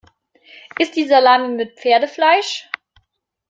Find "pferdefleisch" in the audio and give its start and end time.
1.77-2.67